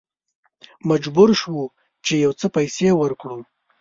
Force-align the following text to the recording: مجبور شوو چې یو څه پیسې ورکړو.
مجبور 0.89 1.29
شوو 1.41 1.65
چې 2.05 2.13
یو 2.23 2.31
څه 2.39 2.47
پیسې 2.55 2.87
ورکړو. 3.01 3.37